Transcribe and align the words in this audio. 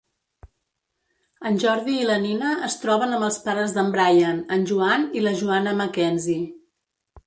En 1.49 1.59
Jordi 1.65 1.99
i 1.99 2.07
la 2.13 2.17
Nina 2.25 2.55
es 2.69 2.79
troben 2.87 3.15
amb 3.19 3.29
els 3.29 3.39
pares 3.47 3.79
d'en 3.79 3.95
Bryan, 3.99 4.43
en 4.59 4.69
Joan 4.73 5.09
i 5.21 5.27
la 5.29 5.39
Joana 5.45 5.79
MacKenzie. 5.85 6.45